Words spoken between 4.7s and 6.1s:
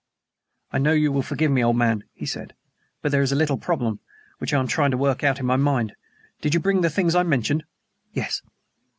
to work out in my mind.